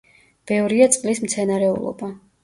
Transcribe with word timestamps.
ბევრია 0.51 0.87
წყლის 0.95 1.21
მცენარეულობა. 1.25 2.09